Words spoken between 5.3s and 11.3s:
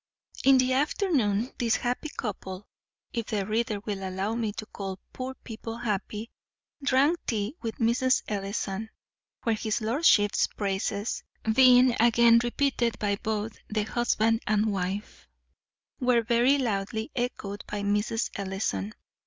people happy, drank tea with Mrs. Ellison, where his lordship's praises,